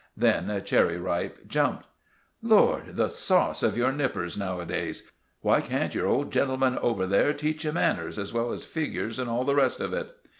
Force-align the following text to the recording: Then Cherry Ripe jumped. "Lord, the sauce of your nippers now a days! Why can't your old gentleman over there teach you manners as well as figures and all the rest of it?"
Then 0.17 0.59
Cherry 0.65 0.97
Ripe 0.97 1.45
jumped. 1.47 1.85
"Lord, 2.41 2.95
the 2.95 3.07
sauce 3.07 3.61
of 3.61 3.77
your 3.77 3.91
nippers 3.91 4.35
now 4.35 4.59
a 4.59 4.65
days! 4.65 5.03
Why 5.41 5.61
can't 5.61 5.93
your 5.93 6.07
old 6.07 6.31
gentleman 6.31 6.79
over 6.79 7.05
there 7.05 7.33
teach 7.33 7.65
you 7.65 7.71
manners 7.71 8.17
as 8.17 8.33
well 8.33 8.51
as 8.51 8.65
figures 8.65 9.19
and 9.19 9.29
all 9.29 9.43
the 9.43 9.53
rest 9.53 9.79
of 9.79 9.93
it?" 9.93 10.09